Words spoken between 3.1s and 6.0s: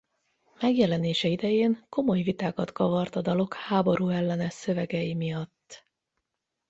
a dalok háborúellenes szövegei miatt.